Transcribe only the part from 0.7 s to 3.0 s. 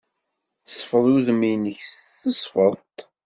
Sfeḍ udem-nnek s tesfeḍt.